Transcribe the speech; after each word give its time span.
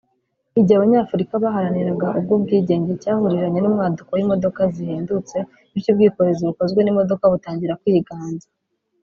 Igihe 0.59 0.75
abanyafurika 0.77 1.33
baharaniraga 1.43 2.07
ubw’ubwigenge 2.19 2.91
cyahuriranye 3.01 3.59
n’umwaduko 3.61 4.09
w’imodoka 4.17 4.61
zihendutse 4.73 5.37
bityo 5.71 5.89
ubwikorezi 5.93 6.41
bukozwe 6.49 6.79
n’imodoka 6.83 7.23
butangira 7.33 7.79
kwiganza 7.81 8.47